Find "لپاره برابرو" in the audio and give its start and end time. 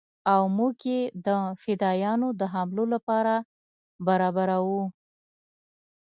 2.93-4.79